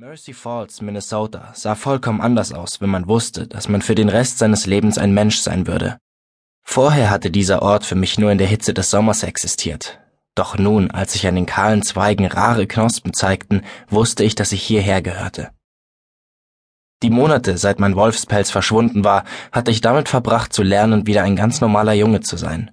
Mercy 0.00 0.32
Falls, 0.32 0.80
Minnesota, 0.80 1.52
sah 1.54 1.74
vollkommen 1.74 2.22
anders 2.22 2.54
aus, 2.54 2.80
wenn 2.80 2.88
man 2.88 3.06
wusste, 3.06 3.46
dass 3.46 3.68
man 3.68 3.82
für 3.82 3.94
den 3.94 4.08
Rest 4.08 4.38
seines 4.38 4.64
Lebens 4.64 4.96
ein 4.96 5.12
Mensch 5.12 5.40
sein 5.40 5.66
würde. 5.66 5.98
Vorher 6.64 7.10
hatte 7.10 7.30
dieser 7.30 7.60
Ort 7.60 7.84
für 7.84 7.96
mich 7.96 8.18
nur 8.18 8.32
in 8.32 8.38
der 8.38 8.46
Hitze 8.46 8.72
des 8.72 8.88
Sommers 8.88 9.24
existiert. 9.24 10.00
Doch 10.34 10.56
nun, 10.56 10.90
als 10.90 11.12
sich 11.12 11.26
an 11.26 11.34
den 11.34 11.44
kahlen 11.44 11.82
Zweigen 11.82 12.24
rare 12.24 12.66
Knospen 12.66 13.12
zeigten, 13.12 13.60
wusste 13.90 14.24
ich, 14.24 14.34
dass 14.34 14.52
ich 14.52 14.62
hierher 14.62 15.02
gehörte. 15.02 15.50
Die 17.02 17.10
Monate, 17.10 17.58
seit 17.58 17.78
mein 17.78 17.94
Wolfspelz 17.94 18.50
verschwunden 18.50 19.04
war, 19.04 19.24
hatte 19.52 19.70
ich 19.70 19.82
damit 19.82 20.08
verbracht 20.08 20.54
zu 20.54 20.62
lernen, 20.62 21.06
wieder 21.06 21.24
ein 21.24 21.36
ganz 21.36 21.60
normaler 21.60 21.92
Junge 21.92 22.20
zu 22.20 22.38
sein. 22.38 22.70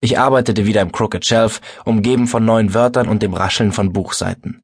Ich 0.00 0.18
arbeitete 0.18 0.66
wieder 0.66 0.80
im 0.80 0.90
Crooked 0.90 1.24
Shelf, 1.24 1.60
umgeben 1.84 2.26
von 2.26 2.44
neuen 2.44 2.74
Wörtern 2.74 3.06
und 3.06 3.22
dem 3.22 3.34
Rascheln 3.34 3.70
von 3.70 3.92
Buchseiten. 3.92 4.60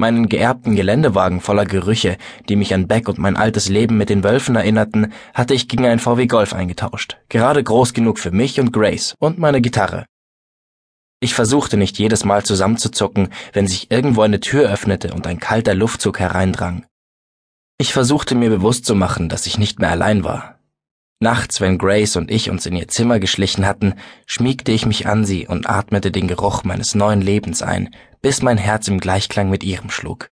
Meinen 0.00 0.30
geerbten 0.30 0.76
Geländewagen 0.76 1.42
voller 1.42 1.66
Gerüche, 1.66 2.16
die 2.48 2.56
mich 2.56 2.72
an 2.72 2.88
Beck 2.88 3.06
und 3.06 3.18
mein 3.18 3.36
altes 3.36 3.68
Leben 3.68 3.98
mit 3.98 4.08
den 4.08 4.24
Wölfen 4.24 4.56
erinnerten, 4.56 5.12
hatte 5.34 5.52
ich 5.52 5.68
gegen 5.68 5.84
ein 5.84 5.98
VW 5.98 6.26
Golf 6.26 6.54
eingetauscht, 6.54 7.18
gerade 7.28 7.62
groß 7.62 7.92
genug 7.92 8.18
für 8.18 8.30
mich 8.30 8.58
und 8.58 8.72
Grace 8.72 9.14
und 9.18 9.38
meine 9.38 9.60
Gitarre. 9.60 10.06
Ich 11.20 11.34
versuchte 11.34 11.76
nicht 11.76 11.98
jedes 11.98 12.24
Mal 12.24 12.42
zusammenzuzucken, 12.42 13.28
wenn 13.52 13.66
sich 13.66 13.90
irgendwo 13.90 14.22
eine 14.22 14.40
Tür 14.40 14.70
öffnete 14.72 15.12
und 15.12 15.26
ein 15.26 15.38
kalter 15.38 15.74
Luftzug 15.74 16.18
hereindrang. 16.18 16.86
Ich 17.76 17.92
versuchte 17.92 18.34
mir 18.34 18.48
bewusst 18.48 18.86
zu 18.86 18.94
machen, 18.94 19.28
dass 19.28 19.44
ich 19.44 19.58
nicht 19.58 19.80
mehr 19.80 19.90
allein 19.90 20.24
war. 20.24 20.59
Nachts, 21.22 21.60
wenn 21.60 21.76
Grace 21.76 22.16
und 22.16 22.30
ich 22.30 22.48
uns 22.48 22.64
in 22.64 22.74
ihr 22.74 22.88
Zimmer 22.88 23.20
geschlichen 23.20 23.66
hatten, 23.66 23.94
schmiegte 24.24 24.72
ich 24.72 24.86
mich 24.86 25.06
an 25.06 25.26
sie 25.26 25.46
und 25.46 25.68
atmete 25.68 26.10
den 26.10 26.28
Geruch 26.28 26.64
meines 26.64 26.94
neuen 26.94 27.20
Lebens 27.20 27.60
ein, 27.60 27.94
bis 28.22 28.40
mein 28.40 28.56
Herz 28.56 28.88
im 28.88 29.00
Gleichklang 29.00 29.50
mit 29.50 29.62
ihrem 29.62 29.90
schlug. 29.90 30.30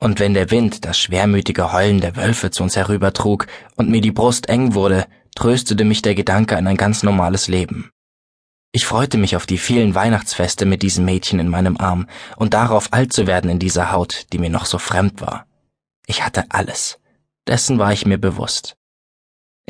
Und 0.00 0.18
wenn 0.18 0.32
der 0.32 0.50
Wind 0.50 0.86
das 0.86 0.98
schwermütige 0.98 1.72
Heulen 1.72 2.00
der 2.00 2.16
Wölfe 2.16 2.50
zu 2.50 2.62
uns 2.62 2.74
herübertrug 2.74 3.48
und 3.76 3.90
mir 3.90 4.00
die 4.00 4.10
Brust 4.10 4.48
eng 4.48 4.72
wurde, 4.72 5.06
tröstete 5.34 5.84
mich 5.84 6.00
der 6.00 6.14
Gedanke 6.14 6.56
an 6.56 6.66
ein 6.66 6.78
ganz 6.78 7.02
normales 7.02 7.46
Leben. 7.48 7.90
Ich 8.72 8.86
freute 8.86 9.18
mich 9.18 9.36
auf 9.36 9.44
die 9.44 9.58
vielen 9.58 9.94
Weihnachtsfeste 9.94 10.64
mit 10.64 10.82
diesem 10.82 11.04
Mädchen 11.04 11.38
in 11.38 11.48
meinem 11.48 11.76
Arm 11.76 12.06
und 12.36 12.54
darauf 12.54 12.94
alt 12.94 13.12
zu 13.12 13.26
werden 13.26 13.50
in 13.50 13.58
dieser 13.58 13.92
Haut, 13.92 14.26
die 14.32 14.38
mir 14.38 14.50
noch 14.50 14.64
so 14.64 14.78
fremd 14.78 15.20
war. 15.20 15.46
Ich 16.06 16.24
hatte 16.24 16.46
alles. 16.48 16.98
Dessen 17.46 17.78
war 17.78 17.92
ich 17.92 18.06
mir 18.06 18.18
bewusst. 18.18 18.77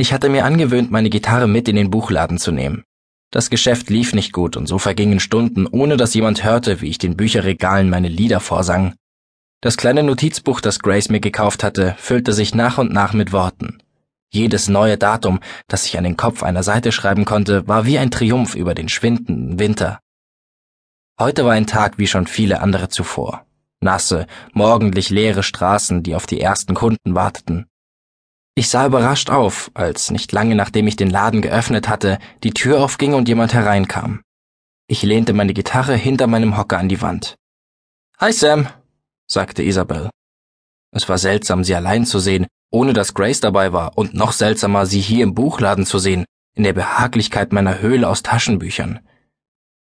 Ich 0.01 0.13
hatte 0.13 0.29
mir 0.29 0.45
angewöhnt, 0.45 0.93
meine 0.93 1.11
Gitarre 1.11 1.49
mit 1.49 1.69
in 1.69 1.75
den 1.75 1.91
Buchladen 1.91 2.39
zu 2.39 2.53
nehmen. 2.53 2.85
Das 3.33 3.51
Geschäft 3.51 3.91
lief 3.91 4.15
nicht 4.15 4.33
gut 4.33 4.57
und 4.57 4.69
so 4.69 4.79
vergingen 4.79 5.19
Stunden, 5.19 5.67
ohne 5.67 5.97
dass 5.97 6.15
jemand 6.15 6.45
hörte, 6.45 6.81
wie 6.81 6.89
ich 6.89 6.99
den 6.99 7.17
Bücherregalen 7.17 7.91
meine 7.91 8.07
Lieder 8.07 8.39
vorsang. 8.39 8.95
Das 9.61 9.77
kleine 9.77 10.05
Notizbuch, 10.05 10.61
das 10.61 10.79
Grace 10.79 11.09
mir 11.09 11.19
gekauft 11.19 11.65
hatte, 11.65 11.97
füllte 11.99 12.33
sich 12.33 12.55
nach 12.55 12.79
und 12.79 12.93
nach 12.93 13.13
mit 13.13 13.33
Worten. 13.33 13.83
Jedes 14.31 14.69
neue 14.69 14.99
Datum, 14.99 15.41
das 15.67 15.85
ich 15.87 15.99
an 15.99 16.05
den 16.05 16.17
Kopf 16.17 16.45
einer 16.45 16.63
Seite 16.63 16.93
schreiben 16.93 17.25
konnte, 17.25 17.67
war 17.67 17.85
wie 17.85 17.99
ein 17.99 18.13
Triumph 18.13 18.55
über 18.55 18.77
den 18.77 18.89
schwindenden 18.89 19.59
Winter. 19.59 19.99
Heute 21.19 21.45
war 21.45 21.55
ein 21.55 21.67
Tag 21.67 21.99
wie 21.99 22.07
schon 22.07 22.29
viele 22.29 22.61
andere 22.61 22.89
zuvor. 22.89 23.47
Nasse, 23.81 24.29
morgendlich 24.53 25.11
leere 25.11 25.43
Straßen, 25.43 26.05
die 26.05 26.15
auf 26.15 26.27
die 26.27 26.41
ersten 26.41 26.75
Kunden 26.75 27.17
warteten. 27.17 27.68
Ich 28.59 28.71
sah 28.71 28.87
überrascht 28.87 29.31
auf, 29.31 29.71
als 29.75 30.11
nicht 30.11 30.33
lange 30.33 30.57
nachdem 30.57 30.89
ich 30.89 30.97
den 30.97 31.11
Laden 31.11 31.43
geöffnet 31.43 31.89
hatte, 31.89 32.19
die 32.43 32.51
Tür 32.51 32.83
aufging 32.83 33.15
und 33.15 33.29
jemand 33.29 33.55
hereinkam. 33.55 34.21
Ich 34.89 35.05
lehnte 35.05 35.33
meine 35.33 35.55
Gitarre 35.55 35.95
hinter 35.95 36.27
meinem 36.27 36.57
Hocker 36.57 36.77
an 36.77 36.89
die 36.89 37.01
Wand. 37.01 37.37
Hi 38.19 38.33
Sam, 38.33 38.67
sagte 39.31 39.63
Isabel. 39.63 40.11
Es 40.91 41.09
war 41.09 41.19
seltsam, 41.19 41.63
sie 41.63 41.77
allein 41.77 42.05
zu 42.05 42.19
sehen, 42.19 42.49
ohne 42.73 42.95
dass 42.95 43.15
Grace 43.15 43.39
dabei 43.39 43.73
war, 43.73 43.97
und 43.97 44.15
noch 44.15 44.33
seltsamer, 44.33 44.87
sie 44.87 44.99
hier 44.99 45.23
im 45.23 45.37
Buchladen 45.37 45.87
zu 45.87 46.01
sehen, 46.01 46.25
in 46.57 46.65
der 46.65 46.73
Behaglichkeit 46.73 47.53
meiner 47.53 47.81
Höhle 47.81 48.09
aus 48.09 48.25
Taschenbüchern. 48.25 48.99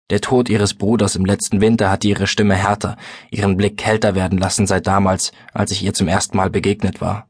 Der 0.09 0.22
Tod 0.22 0.49
ihres 0.49 0.72
Bruders 0.72 1.15
im 1.15 1.27
letzten 1.27 1.60
Winter 1.60 1.91
hatte 1.91 2.09
ihre 2.09 2.27
Stimme 2.27 2.54
härter, 2.54 2.97
ihren 3.31 3.59
Blick 3.59 3.77
kälter 3.77 4.15
werden 4.15 4.39
lassen 4.39 4.66
seit 4.66 4.87
damals, 4.87 5.33
als 5.53 5.72
ich 5.72 5.83
ihr 5.83 5.93
zum 5.93 6.09
ersten 6.09 6.39
Mal 6.39 6.49
begegnet 6.49 7.03
war. 7.03 7.28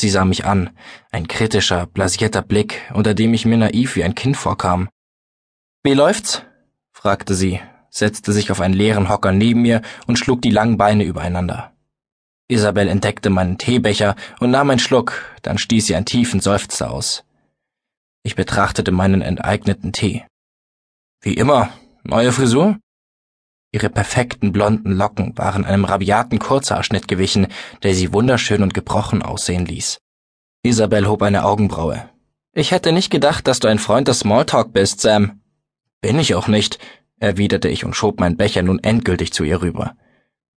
Sie 0.00 0.08
sah 0.08 0.24
mich 0.24 0.46
an, 0.46 0.70
ein 1.12 1.28
kritischer, 1.28 1.84
blasierter 1.84 2.40
Blick, 2.40 2.90
unter 2.94 3.12
dem 3.12 3.34
ich 3.34 3.44
mir 3.44 3.58
naiv 3.58 3.96
wie 3.96 4.04
ein 4.04 4.14
Kind 4.14 4.34
vorkam. 4.34 4.88
Wie 5.82 5.92
läuft's? 5.92 6.42
fragte 6.90 7.34
sie, 7.34 7.60
setzte 7.90 8.32
sich 8.32 8.50
auf 8.50 8.62
einen 8.62 8.72
leeren 8.72 9.10
Hocker 9.10 9.32
neben 9.32 9.60
mir 9.60 9.82
und 10.06 10.18
schlug 10.18 10.40
die 10.40 10.48
langen 10.48 10.78
Beine 10.78 11.04
übereinander. 11.04 11.74
Isabel 12.48 12.88
entdeckte 12.88 13.28
meinen 13.28 13.58
Teebecher 13.58 14.16
und 14.38 14.50
nahm 14.50 14.70
einen 14.70 14.78
Schluck, 14.78 15.22
dann 15.42 15.58
stieß 15.58 15.88
sie 15.88 15.94
einen 15.94 16.06
tiefen 16.06 16.40
Seufzer 16.40 16.90
aus. 16.90 17.24
Ich 18.22 18.36
betrachtete 18.36 18.92
meinen 18.92 19.20
enteigneten 19.20 19.92
Tee. 19.92 20.24
Wie 21.20 21.34
immer, 21.34 21.74
neue 22.04 22.32
Frisur? 22.32 22.78
Ihre 23.72 23.88
perfekten 23.88 24.52
blonden 24.52 24.92
Locken 24.92 25.36
waren 25.38 25.64
einem 25.64 25.84
rabiaten 25.84 26.38
Kurzhaarschnitt 26.38 27.06
gewichen, 27.06 27.46
der 27.82 27.94
sie 27.94 28.12
wunderschön 28.12 28.62
und 28.62 28.74
gebrochen 28.74 29.22
aussehen 29.22 29.64
ließ. 29.64 29.98
Isabel 30.62 31.06
hob 31.06 31.22
eine 31.22 31.44
Augenbraue. 31.44 32.08
Ich 32.52 32.72
hätte 32.72 32.92
nicht 32.92 33.10
gedacht, 33.10 33.46
dass 33.46 33.60
du 33.60 33.68
ein 33.68 33.78
Freund 33.78 34.08
des 34.08 34.20
Smalltalk 34.20 34.72
bist, 34.72 35.00
Sam. 35.00 35.40
Bin 36.00 36.18
ich 36.18 36.34
auch 36.34 36.48
nicht, 36.48 36.80
erwiderte 37.20 37.68
ich 37.68 37.84
und 37.84 37.94
schob 37.94 38.18
meinen 38.18 38.36
Becher 38.36 38.62
nun 38.62 38.80
endgültig 38.80 39.32
zu 39.32 39.44
ihr 39.44 39.62
rüber. 39.62 39.94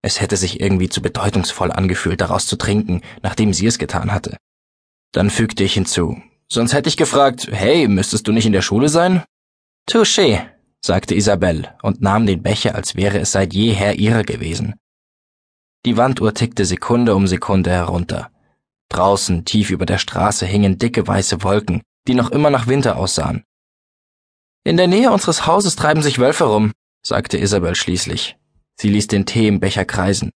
Es 0.02 0.20
hätte 0.20 0.36
sich 0.36 0.60
irgendwie 0.60 0.90
zu 0.90 1.02
bedeutungsvoll 1.02 1.72
angefühlt, 1.72 2.20
daraus 2.20 2.48
zu 2.48 2.56
trinken, 2.56 3.02
nachdem 3.22 3.54
sie 3.54 3.68
es 3.68 3.78
getan 3.78 4.12
hatte. 4.12 4.38
Dann 5.12 5.30
fügte 5.30 5.64
ich 5.64 5.76
hinzu. 5.76 6.22
Sonst 6.50 6.74
hätte 6.74 6.90
ich 6.90 6.98
gefragt, 6.98 7.48
hey, 7.52 7.88
müsstest 7.88 8.28
du 8.28 8.32
nicht 8.32 8.46
in 8.46 8.54
der 8.54 8.62
Schule 8.62 8.90
sein? 8.90 9.24
Touché, 9.90 10.42
sagte 10.86 11.16
Isabel 11.16 11.74
und 11.82 12.02
nahm 12.02 12.26
den 12.26 12.44
Becher, 12.44 12.76
als 12.76 12.96
wäre 12.96 13.20
es 13.20 13.32
seit 13.32 13.54
jeher 13.54 13.96
ihrer 13.96 14.24
gewesen. 14.24 14.76
Die 15.86 15.98
Wanduhr 15.98 16.34
tickte 16.34 16.66
Sekunde 16.66 17.16
um 17.16 17.28
Sekunde 17.28 17.72
herunter. 17.72 18.32
Draußen, 18.90 19.46
tief 19.46 19.70
über 19.70 19.86
der 19.86 19.98
Straße, 19.98 20.46
hingen 20.46 20.78
dicke 20.78 21.08
weiße 21.08 21.44
Wolken, 21.44 21.82
die 22.08 22.16
noch 22.16 22.32
immer 22.32 22.50
nach 22.50 22.68
Winter 22.68 22.98
aussahen. 22.98 23.44
In 24.66 24.78
der 24.78 24.88
Nähe 24.88 25.12
unseres 25.12 25.48
Hauses 25.48 25.76
treiben 25.76 26.02
sich 26.02 26.20
Wölfe 26.20 26.46
rum, 26.46 26.72
sagte 27.02 27.38
Isabel 27.38 27.76
schließlich. 27.76 28.38
Sie 28.80 28.90
ließ 28.90 29.08
den 29.08 29.26
Tee 29.26 29.48
im 29.48 29.60
Becher 29.60 29.86
kreisen. 29.86 30.32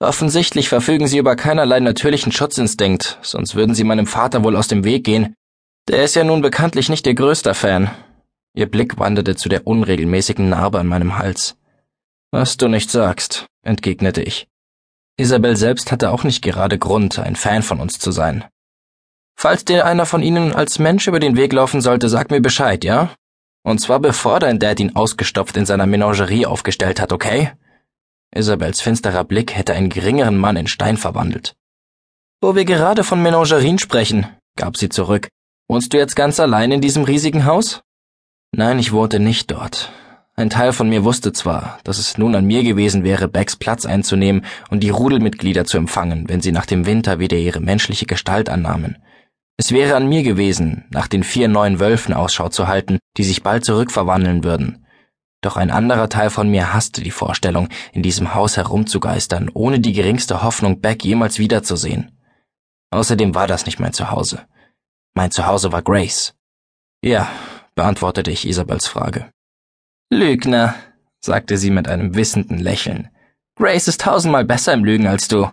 Offensichtlich 0.00 0.68
verfügen 0.68 1.08
sie 1.08 1.18
über 1.18 1.34
keinerlei 1.34 1.80
natürlichen 1.80 2.30
Schutzinstinkt, 2.30 3.18
sonst 3.22 3.56
würden 3.56 3.74
sie 3.74 3.84
meinem 3.84 4.06
Vater 4.06 4.44
wohl 4.44 4.56
aus 4.56 4.68
dem 4.68 4.84
Weg 4.84 5.04
gehen. 5.04 5.34
Der 5.88 6.04
ist 6.04 6.14
ja 6.14 6.22
nun 6.22 6.40
bekanntlich 6.40 6.88
nicht 6.88 7.06
ihr 7.06 7.14
größter 7.14 7.54
Fan. 7.54 7.90
Ihr 8.58 8.68
Blick 8.68 8.98
wanderte 8.98 9.36
zu 9.36 9.48
der 9.48 9.68
unregelmäßigen 9.68 10.48
Narbe 10.48 10.80
an 10.80 10.88
meinem 10.88 11.16
Hals. 11.16 11.56
Was 12.32 12.56
du 12.56 12.66
nicht 12.66 12.90
sagst, 12.90 13.46
entgegnete 13.62 14.20
ich. 14.20 14.48
Isabel 15.16 15.56
selbst 15.56 15.92
hatte 15.92 16.10
auch 16.10 16.24
nicht 16.24 16.42
gerade 16.42 16.76
Grund, 16.76 17.20
ein 17.20 17.36
Fan 17.36 17.62
von 17.62 17.78
uns 17.78 18.00
zu 18.00 18.10
sein. 18.10 18.44
Falls 19.36 19.64
dir 19.64 19.86
einer 19.86 20.06
von 20.06 20.24
ihnen 20.24 20.52
als 20.52 20.80
Mensch 20.80 21.06
über 21.06 21.20
den 21.20 21.36
Weg 21.36 21.52
laufen 21.52 21.80
sollte, 21.80 22.08
sag 22.08 22.32
mir 22.32 22.40
Bescheid, 22.40 22.82
ja? 22.82 23.14
Und 23.62 23.78
zwar 23.78 24.00
bevor 24.00 24.40
dein 24.40 24.58
Dad 24.58 24.80
ihn 24.80 24.96
ausgestopft 24.96 25.56
in 25.56 25.64
seiner 25.64 25.86
Menagerie 25.86 26.44
aufgestellt 26.44 27.00
hat, 27.00 27.12
okay? 27.12 27.52
Isabels 28.34 28.80
finsterer 28.80 29.22
Blick 29.22 29.54
hätte 29.54 29.74
einen 29.74 29.88
geringeren 29.88 30.36
Mann 30.36 30.56
in 30.56 30.66
Stein 30.66 30.96
verwandelt. 30.96 31.54
Wo 32.40 32.56
wir 32.56 32.64
gerade 32.64 33.04
von 33.04 33.22
Menagerien 33.22 33.78
sprechen, 33.78 34.26
gab 34.56 34.76
sie 34.76 34.88
zurück. 34.88 35.28
Wohnst 35.68 35.92
du 35.92 35.96
jetzt 35.96 36.16
ganz 36.16 36.40
allein 36.40 36.72
in 36.72 36.80
diesem 36.80 37.04
riesigen 37.04 37.44
Haus? 37.44 37.82
Nein, 38.52 38.78
ich 38.78 38.92
wohnte 38.92 39.20
nicht 39.20 39.50
dort. 39.50 39.92
Ein 40.34 40.50
Teil 40.50 40.72
von 40.72 40.88
mir 40.88 41.04
wusste 41.04 41.32
zwar, 41.32 41.80
dass 41.84 41.98
es 41.98 42.16
nun 42.16 42.34
an 42.34 42.44
mir 42.44 42.62
gewesen 42.62 43.02
wäre, 43.02 43.28
Becks 43.28 43.56
Platz 43.56 43.84
einzunehmen 43.84 44.44
und 44.70 44.82
die 44.84 44.90
Rudelmitglieder 44.90 45.64
zu 45.64 45.76
empfangen, 45.76 46.28
wenn 46.28 46.40
sie 46.40 46.52
nach 46.52 46.64
dem 46.64 46.86
Winter 46.86 47.18
wieder 47.18 47.36
ihre 47.36 47.60
menschliche 47.60 48.06
Gestalt 48.06 48.48
annahmen. 48.48 48.98
Es 49.56 49.72
wäre 49.72 49.96
an 49.96 50.08
mir 50.08 50.22
gewesen, 50.22 50.84
nach 50.90 51.08
den 51.08 51.24
vier 51.24 51.48
neuen 51.48 51.80
Wölfen 51.80 52.14
Ausschau 52.14 52.48
zu 52.48 52.68
halten, 52.68 52.98
die 53.16 53.24
sich 53.24 53.42
bald 53.42 53.64
zurückverwandeln 53.64 54.44
würden. 54.44 54.86
Doch 55.40 55.56
ein 55.56 55.72
anderer 55.72 56.08
Teil 56.08 56.30
von 56.30 56.48
mir 56.48 56.72
hasste 56.72 57.02
die 57.02 57.10
Vorstellung, 57.10 57.68
in 57.92 58.04
diesem 58.04 58.34
Haus 58.34 58.56
herumzugeistern, 58.56 59.50
ohne 59.52 59.80
die 59.80 59.92
geringste 59.92 60.42
Hoffnung, 60.42 60.80
Beck 60.80 61.04
jemals 61.04 61.40
wiederzusehen. 61.40 62.12
Außerdem 62.90 63.34
war 63.34 63.48
das 63.48 63.66
nicht 63.66 63.80
mein 63.80 63.92
Zuhause. 63.92 64.46
Mein 65.14 65.32
Zuhause 65.32 65.72
war 65.72 65.82
Grace. 65.82 66.34
Ja, 67.02 67.28
beantwortete 67.78 68.32
ich 68.32 68.44
Isabels 68.44 68.88
Frage. 68.88 69.30
Lügner, 70.10 70.74
sagte 71.20 71.56
sie 71.56 71.70
mit 71.70 71.86
einem 71.86 72.16
wissenden 72.16 72.58
Lächeln. 72.58 73.08
Grace 73.54 73.86
ist 73.86 74.00
tausendmal 74.00 74.44
besser 74.44 74.72
im 74.72 74.84
Lügen 74.84 75.06
als 75.06 75.28
du. 75.28 75.48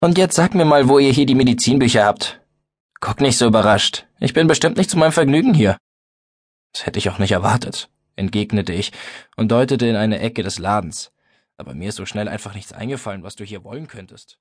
Und 0.00 0.18
jetzt 0.18 0.36
sag 0.36 0.54
mir 0.54 0.64
mal, 0.64 0.88
wo 0.88 1.00
ihr 1.00 1.10
hier 1.10 1.26
die 1.26 1.34
Medizinbücher 1.34 2.04
habt. 2.04 2.40
Guck 3.00 3.20
nicht 3.20 3.38
so 3.38 3.48
überrascht. 3.48 4.06
Ich 4.20 4.34
bin 4.34 4.46
bestimmt 4.46 4.76
nicht 4.76 4.88
zu 4.88 4.96
meinem 4.96 5.10
Vergnügen 5.10 5.52
hier. 5.52 5.78
Das 6.72 6.86
hätte 6.86 7.00
ich 7.00 7.10
auch 7.10 7.18
nicht 7.18 7.32
erwartet, 7.32 7.90
entgegnete 8.14 8.72
ich 8.72 8.92
und 9.36 9.50
deutete 9.50 9.88
in 9.88 9.96
eine 9.96 10.20
Ecke 10.20 10.44
des 10.44 10.60
Ladens. 10.60 11.10
aber 11.56 11.74
mir 11.74 11.88
ist 11.88 11.96
so 11.96 12.06
schnell 12.06 12.28
einfach 12.28 12.54
nichts 12.54 12.72
eingefallen, 12.72 13.24
was 13.24 13.34
du 13.34 13.42
hier 13.42 13.64
wollen 13.64 13.88
könntest. 13.88 14.38